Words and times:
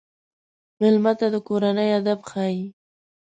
مېلمه 0.79 1.13
ته 1.19 1.27
د 1.33 1.35
کورنۍ 1.47 1.89
ادب 1.99 2.19
ښيي. 2.29 2.61